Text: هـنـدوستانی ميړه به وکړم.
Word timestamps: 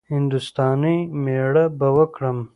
هـنـدوستانی 0.11 0.97
ميړه 1.23 1.65
به 1.77 1.87
وکړم. 1.97 2.37